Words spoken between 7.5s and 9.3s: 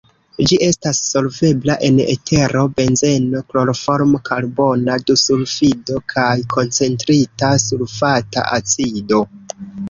sulfata acido.